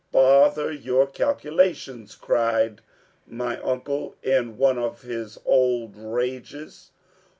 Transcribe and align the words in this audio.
"Bother 0.11 0.71
your 0.71 1.05
calculations," 1.05 2.15
cried 2.15 2.81
my 3.27 3.61
uncle 3.61 4.15
in 4.23 4.57
one 4.57 4.79
of 4.79 5.03
his 5.03 5.37
old 5.45 5.95
rages. 5.95 6.89